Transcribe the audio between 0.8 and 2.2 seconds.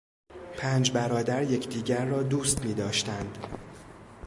برادر یکدیگر